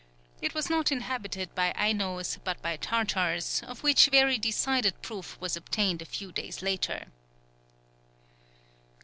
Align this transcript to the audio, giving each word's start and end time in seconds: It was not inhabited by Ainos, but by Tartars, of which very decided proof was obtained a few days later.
It 0.41 0.55
was 0.55 0.67
not 0.67 0.91
inhabited 0.91 1.53
by 1.53 1.73
Ainos, 1.77 2.39
but 2.43 2.59
by 2.63 2.75
Tartars, 2.75 3.61
of 3.67 3.83
which 3.83 4.07
very 4.07 4.39
decided 4.39 4.99
proof 5.03 5.39
was 5.39 5.55
obtained 5.55 6.01
a 6.01 6.05
few 6.05 6.31
days 6.31 6.63
later. 6.63 7.05